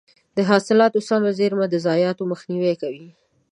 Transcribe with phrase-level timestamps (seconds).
[0.37, 3.07] د حاصلاتو سمه زېرمه د ضایعاتو مخنیوی کوي.